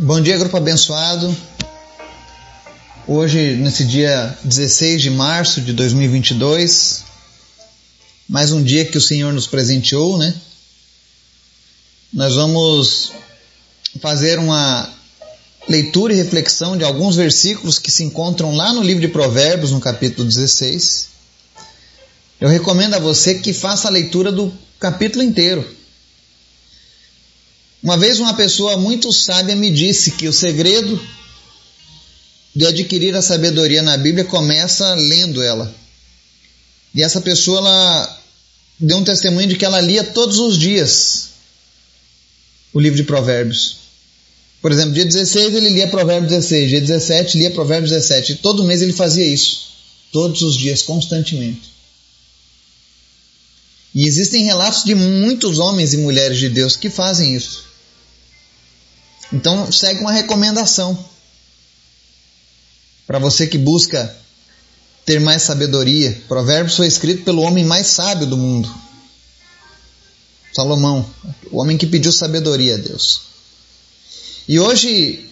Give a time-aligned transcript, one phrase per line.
[0.00, 1.36] Bom dia, grupo abençoado.
[3.04, 7.02] Hoje, nesse dia 16 de março de 2022,
[8.28, 10.32] mais um dia que o Senhor nos presenteou, né?
[12.12, 13.10] Nós vamos
[14.00, 14.88] fazer uma
[15.68, 19.80] leitura e reflexão de alguns versículos que se encontram lá no livro de Provérbios, no
[19.80, 21.08] capítulo 16.
[22.40, 25.77] Eu recomendo a você que faça a leitura do capítulo inteiro
[27.88, 31.00] uma vez uma pessoa muito sábia me disse que o segredo
[32.54, 35.74] de adquirir a sabedoria na Bíblia começa lendo ela.
[36.94, 38.22] E essa pessoa ela
[38.78, 41.30] deu um testemunho de que ela lia todos os dias
[42.74, 43.76] o livro de Provérbios.
[44.60, 48.32] Por exemplo, dia 16 ele lia Provérbios 16, dia 17 lia Provérbios 17.
[48.32, 49.68] E todo mês ele fazia isso.
[50.12, 51.72] Todos os dias, constantemente.
[53.94, 57.67] E existem relatos de muitos homens e mulheres de Deus que fazem isso.
[59.32, 60.98] Então segue uma recomendação
[63.06, 64.14] para você que busca
[65.04, 66.22] ter mais sabedoria.
[66.28, 68.72] Provérbios foi escrito pelo homem mais sábio do mundo,
[70.52, 71.08] Salomão,
[71.50, 73.22] o homem que pediu sabedoria a Deus.
[74.48, 75.30] E hoje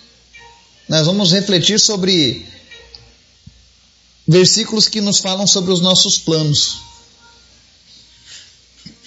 [0.88, 2.46] nós vamos refletir sobre
[4.26, 6.78] versículos que nos falam sobre os nossos planos.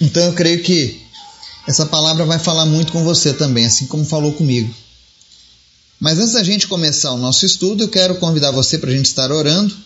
[0.00, 1.00] Então eu creio que
[1.66, 4.74] essa palavra vai falar muito com você também, assim como falou comigo.
[5.98, 9.06] Mas antes da gente começar o nosso estudo, eu quero convidar você para a gente
[9.06, 9.76] estar orando,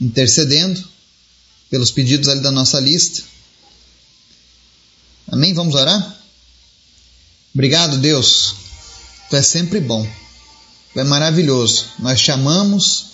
[0.00, 0.84] intercedendo
[1.70, 3.22] pelos pedidos ali da nossa lista.
[5.28, 5.54] Amém?
[5.54, 6.16] Vamos orar?
[7.54, 8.54] Obrigado, Deus.
[9.30, 10.06] Tu é sempre bom.
[10.92, 11.86] Tu é maravilhoso.
[11.98, 13.06] Nós te amamos.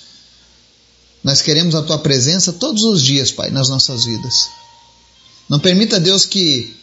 [1.22, 4.48] Nós queremos a tua presença todos os dias, Pai, nas nossas vidas.
[5.48, 6.76] Não permita, Deus, que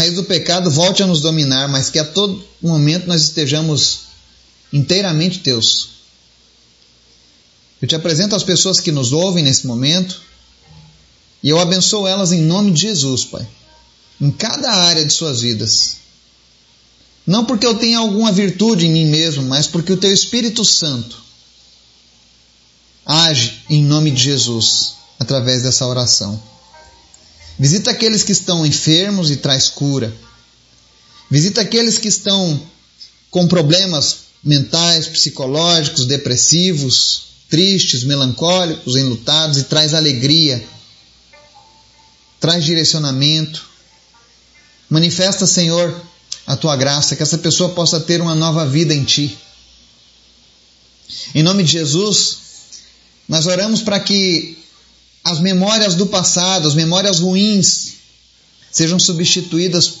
[0.00, 4.00] raiz do pecado volte a nos dominar, mas que a todo momento nós estejamos
[4.72, 5.90] inteiramente teus.
[7.82, 10.20] Eu te apresento as pessoas que nos ouvem nesse momento
[11.42, 13.46] e eu abençoo elas em nome de Jesus, Pai,
[14.20, 15.96] em cada área de suas vidas.
[17.26, 21.22] Não porque eu tenha alguma virtude em mim mesmo, mas porque o Teu Espírito Santo
[23.04, 26.42] age em nome de Jesus através dessa oração.
[27.58, 30.14] Visita aqueles que estão enfermos e traz cura.
[31.30, 32.60] Visita aqueles que estão
[33.30, 40.64] com problemas mentais, psicológicos, depressivos, tristes, melancólicos, enlutados e traz alegria.
[42.40, 43.68] Traz direcionamento.
[44.88, 45.94] Manifesta, Senhor,
[46.46, 49.38] a tua graça, que essa pessoa possa ter uma nova vida em ti.
[51.34, 52.38] Em nome de Jesus,
[53.28, 54.59] nós oramos para que
[55.24, 57.94] as memórias do passado, as memórias ruins,
[58.70, 59.94] sejam substituídas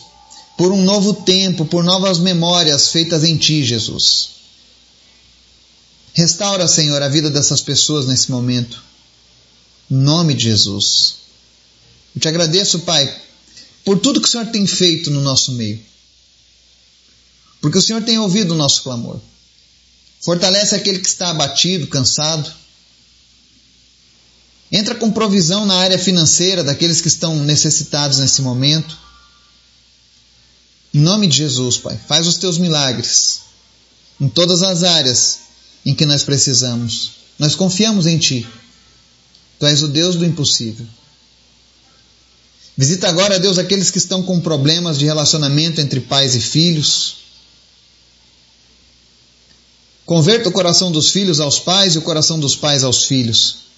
[0.56, 4.30] por um novo tempo, por novas memórias feitas em Ti, Jesus.
[6.12, 8.82] Restaura, Senhor, a vida dessas pessoas nesse momento.
[9.90, 11.14] Em nome de Jesus.
[12.14, 13.14] Eu te agradeço, Pai,
[13.84, 15.80] por tudo que o Senhor tem feito no nosso meio.
[17.60, 19.20] Porque o Senhor tem ouvido o nosso clamor.
[20.20, 22.52] Fortalece aquele que está abatido, cansado.
[24.72, 28.96] Entra com provisão na área financeira daqueles que estão necessitados nesse momento.
[30.94, 33.40] Em nome de Jesus, Pai, faz os teus milagres
[34.20, 35.40] em todas as áreas
[35.84, 37.12] em que nós precisamos.
[37.38, 38.46] Nós confiamos em Ti.
[39.58, 40.86] Tu és o Deus do impossível.
[42.76, 47.16] Visita agora, Deus, aqueles que estão com problemas de relacionamento entre pais e filhos.
[50.06, 53.69] Converta o coração dos filhos aos pais e o coração dos pais aos filhos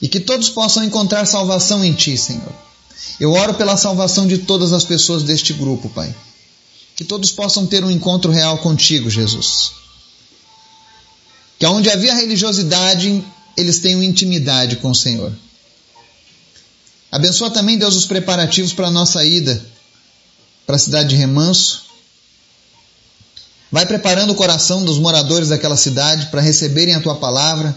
[0.00, 2.52] e que todos possam encontrar salvação em Ti, Senhor.
[3.18, 6.14] Eu oro pela salvação de todas as pessoas deste grupo, Pai.
[6.96, 9.72] Que todos possam ter um encontro real contigo, Jesus.
[11.58, 13.22] Que onde havia religiosidade,
[13.56, 15.32] eles tenham intimidade com o Senhor.
[17.12, 19.62] Abençoa também, Deus, os preparativos para a nossa ida
[20.70, 21.82] para a cidade de Remanso.
[23.72, 27.74] Vai preparando o coração dos moradores daquela cidade para receberem a tua palavra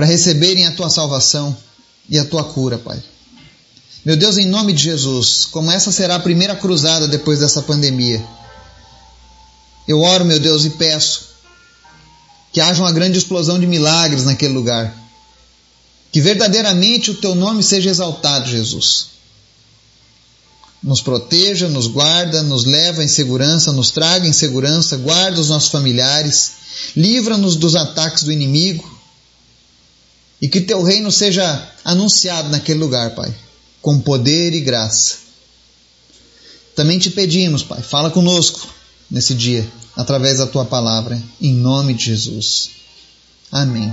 [0.00, 1.54] para receberem a tua salvação
[2.08, 2.98] e a tua cura, Pai.
[4.02, 8.26] Meu Deus, em nome de Jesus, como essa será a primeira cruzada depois dessa pandemia,
[9.86, 11.28] eu oro, meu Deus, e peço
[12.50, 14.90] que haja uma grande explosão de milagres naquele lugar.
[16.10, 19.08] Que verdadeiramente o teu nome seja exaltado, Jesus.
[20.82, 25.70] Nos proteja, nos guarda, nos leva em segurança, nos traga em segurança, guarda os nossos
[25.70, 26.52] familiares,
[26.96, 28.98] livra-nos dos ataques do inimigo
[30.40, 33.34] e que teu reino seja anunciado naquele lugar, Pai,
[33.82, 35.16] com poder e graça.
[36.74, 38.66] Também te pedimos, Pai, fala conosco
[39.10, 39.66] nesse dia,
[39.96, 42.70] através da tua palavra, em nome de Jesus.
[43.52, 43.92] Amém.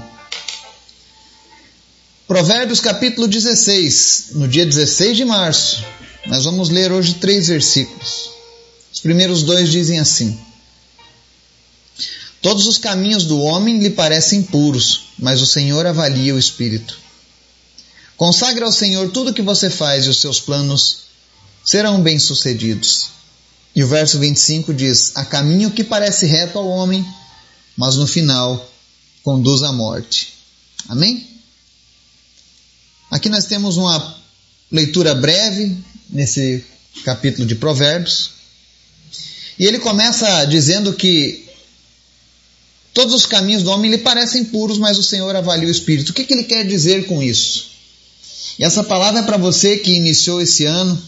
[2.27, 5.83] Provérbios capítulo 16, no dia 16 de março,
[6.27, 8.31] nós vamos ler hoje três versículos.
[8.93, 10.37] Os primeiros dois dizem assim:
[12.41, 16.97] Todos os caminhos do homem lhe parecem puros, mas o Senhor avalia o espírito.
[18.15, 21.07] Consagre ao Senhor tudo o que você faz e os seus planos
[21.63, 23.09] serão bem-sucedidos.
[23.75, 27.05] E o verso 25 diz: Há caminho que parece reto ao homem,
[27.75, 28.71] mas no final
[29.23, 30.33] conduz à morte.
[30.89, 31.27] Amém?
[33.11, 34.17] Aqui nós temos uma
[34.71, 35.77] leitura breve
[36.09, 36.65] nesse
[37.03, 38.31] capítulo de Provérbios.
[39.59, 41.46] E ele começa dizendo que
[42.97, 46.09] todos os caminhos do homem lhe parecem puros, mas o Senhor avalia o espírito.
[46.09, 47.67] O que, que ele quer dizer com isso?
[48.57, 50.99] E essa palavra é para você que iniciou esse ano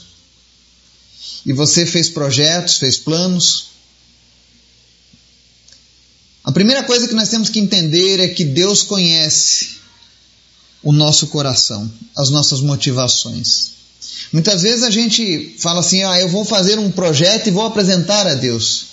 [1.44, 3.70] e você fez projetos, fez planos.
[6.44, 9.80] A primeira coisa que nós temos que entender é que Deus conhece
[10.84, 13.72] o nosso coração, as nossas motivações.
[14.32, 18.28] Muitas vezes a gente fala assim: ah, eu vou fazer um projeto e vou apresentar
[18.28, 18.89] a Deus.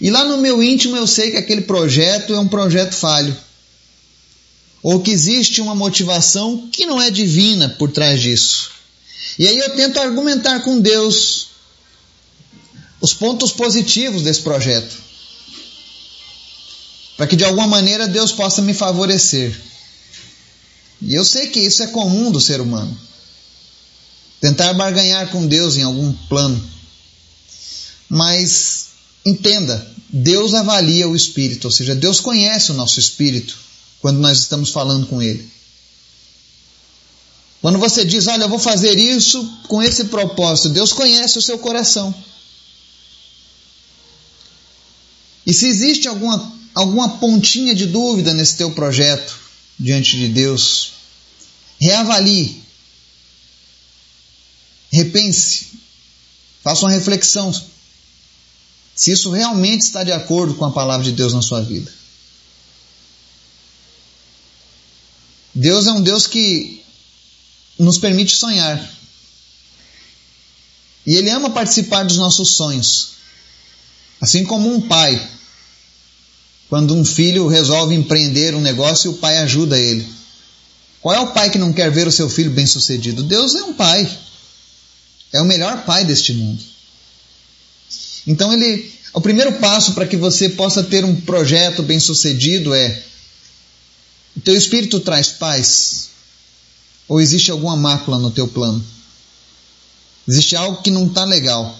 [0.00, 3.36] E lá no meu íntimo eu sei que aquele projeto é um projeto falho.
[4.82, 8.70] Ou que existe uma motivação que não é divina por trás disso.
[9.38, 11.48] E aí eu tento argumentar com Deus
[13.00, 14.96] os pontos positivos desse projeto.
[17.16, 19.60] Para que de alguma maneira Deus possa me favorecer.
[21.02, 22.96] E eu sei que isso é comum do ser humano.
[24.40, 26.70] Tentar barganhar com Deus em algum plano.
[28.08, 28.77] Mas
[29.24, 33.56] entenda, Deus avalia o espírito, ou seja, Deus conhece o nosso espírito
[34.00, 35.48] quando nós estamos falando com Ele.
[37.60, 41.58] Quando você diz, olha, eu vou fazer isso com esse propósito, Deus conhece o seu
[41.58, 42.14] coração.
[45.44, 49.38] E se existe alguma, alguma pontinha de dúvida nesse teu projeto
[49.78, 50.92] diante de Deus,
[51.80, 52.62] reavalie,
[54.92, 55.68] repense,
[56.62, 57.52] faça uma reflexão
[58.98, 61.88] se isso realmente está de acordo com a palavra de Deus na sua vida.
[65.54, 66.84] Deus é um Deus que
[67.78, 68.76] nos permite sonhar.
[71.06, 73.10] E Ele ama participar dos nossos sonhos.
[74.20, 75.30] Assim como um pai,
[76.68, 80.12] quando um filho resolve empreender um negócio, o pai ajuda ele.
[81.00, 83.22] Qual é o pai que não quer ver o seu filho bem sucedido?
[83.22, 84.18] Deus é um pai.
[85.32, 86.60] É o melhor pai deste mundo.
[88.28, 93.02] Então ele, o primeiro passo para que você possa ter um projeto bem sucedido é
[94.36, 96.10] o teu espírito traz paz?
[97.08, 98.84] Ou existe alguma mácula no teu plano?
[100.28, 101.76] Existe algo que não está legal.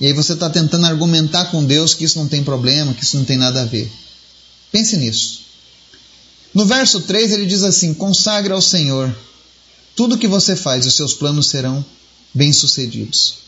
[0.00, 3.16] E aí você está tentando argumentar com Deus que isso não tem problema, que isso
[3.16, 3.90] não tem nada a ver.
[4.70, 5.40] Pense nisso.
[6.54, 9.14] No verso 3 ele diz assim: Consagra ao Senhor
[9.96, 11.84] tudo o que você faz, os seus planos serão
[12.32, 13.47] bem-sucedidos.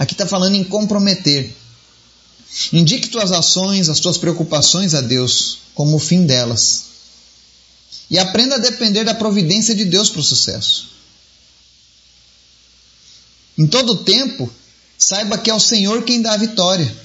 [0.00, 1.54] Aqui está falando em comprometer.
[2.72, 6.84] Indique tuas ações, as tuas preocupações a Deus como o fim delas.
[8.10, 10.88] E aprenda a depender da providência de Deus para o sucesso.
[13.58, 14.50] Em todo tempo,
[14.96, 16.96] saiba que é o Senhor quem dá a vitória.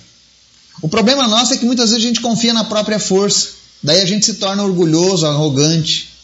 [0.82, 3.50] O problema nosso é que muitas vezes a gente confia na própria força,
[3.84, 6.15] daí a gente se torna orgulhoso, arrogante.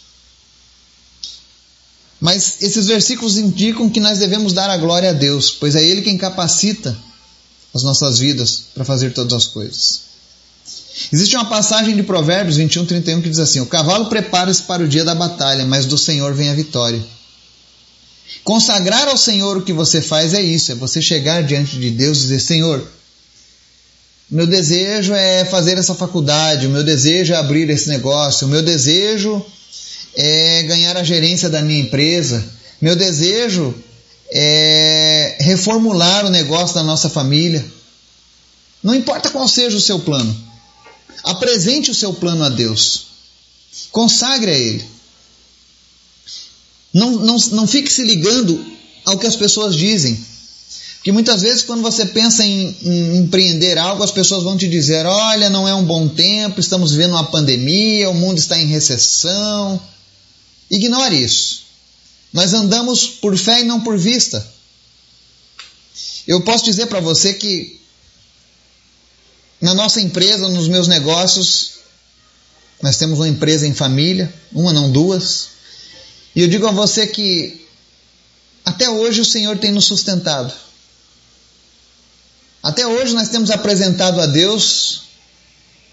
[2.22, 6.04] Mas esses versículos indicam que nós devemos dar a glória a Deus, pois é Ele
[6.04, 6.96] quem capacita
[7.74, 10.02] as nossas vidas para fazer todas as coisas.
[11.12, 14.88] Existe uma passagem de Provérbios 21, 31 que diz assim: O cavalo prepara-se para o
[14.88, 17.04] dia da batalha, mas do Senhor vem a vitória.
[18.44, 22.20] Consagrar ao Senhor o que você faz é isso: é você chegar diante de Deus
[22.20, 22.88] e dizer: Senhor,
[24.30, 28.62] meu desejo é fazer essa faculdade, o meu desejo é abrir esse negócio, o meu
[28.62, 29.44] desejo
[30.16, 32.44] é ganhar a gerência da minha empresa.
[32.82, 33.76] Meu desejo
[34.32, 37.66] é reformular o negócio da nossa família.
[38.82, 40.36] Não importa qual seja o seu plano,
[41.24, 43.08] apresente o seu plano a Deus,
[43.92, 44.84] consagre a Ele.
[46.94, 48.66] Não, não, não fique se ligando
[49.06, 50.20] ao que as pessoas dizem.
[50.96, 55.06] Porque muitas vezes, quando você pensa em, em, empreender algo, as pessoas vão te dizer:
[55.06, 59.82] olha, não é um bom tempo, estamos vivendo uma pandemia, o mundo está em recessão,
[60.72, 61.64] Ignore isso.
[62.32, 64.46] Nós andamos por fé e não por vista.
[66.26, 67.80] Eu posso dizer para você que
[69.60, 71.74] na nossa empresa, nos meus negócios,
[72.82, 75.50] nós temos uma empresa em família, uma não duas.
[76.36, 77.68] E eu digo a você que
[78.66, 80.54] até hoje o Senhor tem nos sustentado.
[82.64, 85.02] Até hoje nós temos apresentado a Deus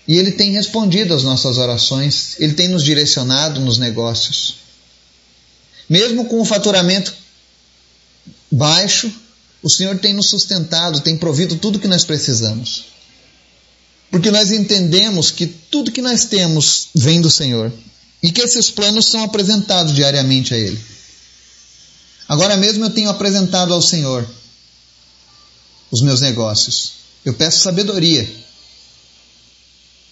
[0.06, 4.67] e Ele tem respondido às nossas orações, Ele tem nos direcionado nos negócios.
[5.88, 7.14] Mesmo com o faturamento
[8.50, 9.10] baixo,
[9.62, 12.86] o Senhor tem nos sustentado, tem provido tudo que nós precisamos.
[14.10, 17.72] Porque nós entendemos que tudo que nós temos vem do Senhor
[18.22, 20.78] e que esses planos são apresentados diariamente a Ele.
[22.28, 24.28] Agora mesmo eu tenho apresentado ao Senhor
[25.90, 26.92] os meus negócios.
[27.24, 28.28] Eu peço sabedoria.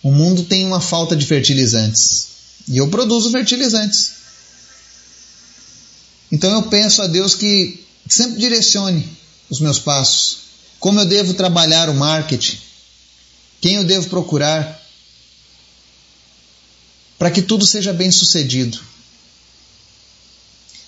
[0.03, 2.29] O mundo tem uma falta de fertilizantes
[2.69, 4.16] e eu produzo fertilizantes.
[6.31, 9.09] Então eu peço a Deus que sempre direcione
[9.49, 10.39] os meus passos.
[10.79, 12.59] Como eu devo trabalhar o marketing?
[13.61, 14.83] Quem eu devo procurar?
[17.19, 18.79] Para que tudo seja bem sucedido.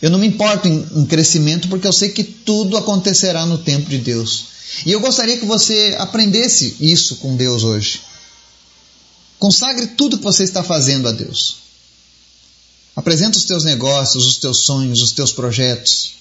[0.01, 3.89] Eu não me importo em, em crescimento porque eu sei que tudo acontecerá no tempo
[3.89, 4.45] de Deus.
[4.85, 8.01] E eu gostaria que você aprendesse isso com Deus hoje.
[9.39, 11.68] Consagre tudo que você está fazendo a Deus.
[12.99, 16.15] Apresenta os teus negócios, os teus sonhos, os teus projetos.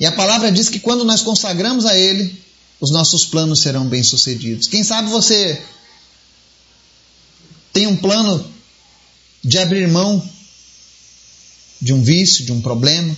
[0.00, 2.34] E a palavra diz que quando nós consagramos a Ele,
[2.80, 4.68] os nossos planos serão bem-sucedidos.
[4.68, 5.62] Quem sabe você
[7.74, 8.42] tem um plano
[9.44, 10.26] de abrir mão
[11.78, 13.14] de um vício, de um problema,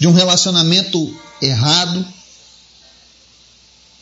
[0.00, 2.04] de um relacionamento errado.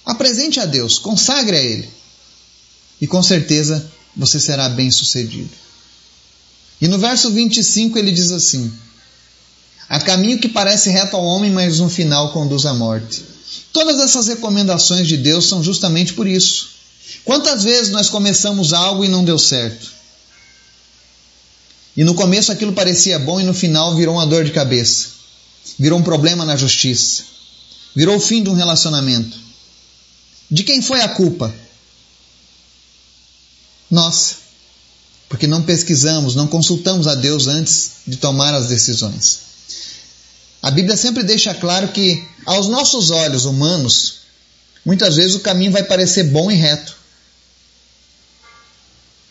[0.07, 1.91] Apresente a Deus, consagre a Ele.
[3.03, 5.61] E com certeza você será bem-sucedido.
[6.83, 8.71] E no verso 25 ele diz assim:
[9.89, 13.25] Há caminho que parece reto ao homem, mas no final conduz à morte.
[13.73, 16.71] Todas essas recomendações de Deus são justamente por isso.
[17.25, 19.93] Quantas vezes nós começamos algo e não deu certo?
[21.97, 25.11] E no começo aquilo parecia bom e no final virou uma dor de cabeça.
[25.79, 27.23] Virou um problema na justiça.
[27.95, 29.39] Virou o fim de um relacionamento.
[30.51, 31.55] De quem foi a culpa?
[33.89, 34.42] Nossa.
[35.33, 39.39] Porque não pesquisamos, não consultamos a Deus antes de tomar as decisões.
[40.61, 44.17] A Bíblia sempre deixa claro que, aos nossos olhos humanos,
[44.85, 46.95] muitas vezes o caminho vai parecer bom e reto.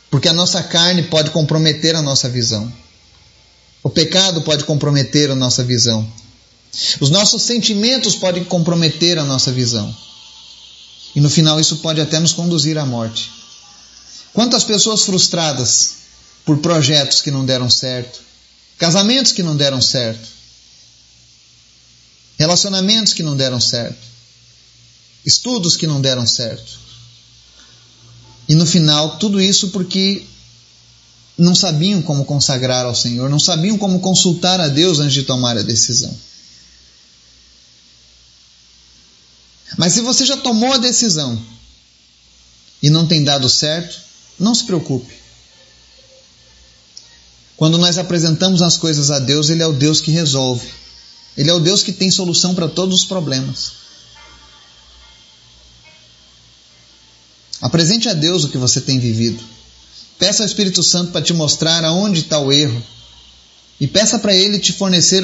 [0.09, 2.73] Porque a nossa carne pode comprometer a nossa visão.
[3.83, 6.11] O pecado pode comprometer a nossa visão.
[6.99, 9.95] Os nossos sentimentos podem comprometer a nossa visão.
[11.15, 13.40] E no final isso pode até nos conduzir à morte.
[14.33, 15.95] Quantas pessoas frustradas
[16.45, 18.21] por projetos que não deram certo,
[18.77, 20.27] casamentos que não deram certo,
[22.37, 23.99] relacionamentos que não deram certo,
[25.25, 26.79] estudos que não deram certo.
[28.47, 30.25] E no final, tudo isso porque
[31.37, 35.57] não sabiam como consagrar ao Senhor, não sabiam como consultar a Deus antes de tomar
[35.57, 36.15] a decisão.
[39.77, 41.41] Mas se você já tomou a decisão
[42.83, 45.13] e não tem dado certo, não se preocupe.
[47.57, 50.67] Quando nós apresentamos as coisas a Deus, Ele é o Deus que resolve.
[51.37, 53.73] Ele é o Deus que tem solução para todos os problemas.
[57.61, 59.41] Apresente a Deus o que você tem vivido.
[60.17, 62.81] Peça ao Espírito Santo para te mostrar aonde está o erro.
[63.79, 65.23] E peça para Ele te fornecer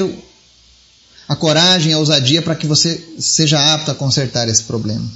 [1.28, 5.08] a coragem, a ousadia para que você seja apto a consertar esse problema.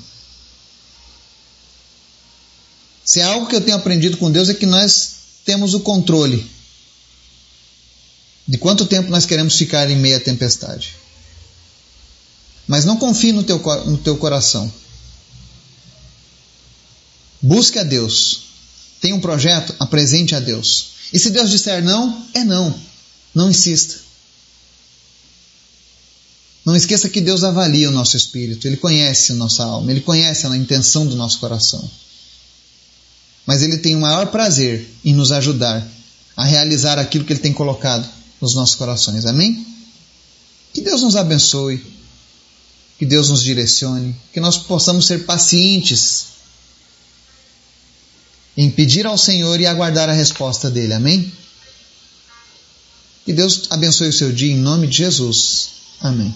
[3.12, 6.50] Se é algo que eu tenho aprendido com Deus é que nós temos o controle
[8.48, 10.94] de quanto tempo nós queremos ficar em meia tempestade.
[12.66, 14.72] Mas não confie no teu, no teu coração.
[17.42, 18.44] Busque a Deus.
[18.98, 19.74] Tem um projeto?
[19.78, 20.92] Apresente a Deus.
[21.12, 22.74] E se Deus disser não, é não.
[23.34, 23.96] Não insista.
[26.64, 30.46] Não esqueça que Deus avalia o nosso espírito, Ele conhece a nossa alma, Ele conhece
[30.46, 31.86] a intenção do nosso coração.
[33.46, 35.86] Mas Ele tem o maior prazer em nos ajudar
[36.36, 38.08] a realizar aquilo que Ele tem colocado
[38.40, 39.26] nos nossos corações.
[39.26, 39.66] Amém?
[40.72, 41.84] Que Deus nos abençoe,
[42.98, 46.26] que Deus nos direcione, que nós possamos ser pacientes
[48.56, 50.94] em pedir ao Senhor e aguardar a resposta dele.
[50.94, 51.32] Amém?
[53.24, 55.68] Que Deus abençoe o seu dia em nome de Jesus.
[56.00, 56.34] Amém.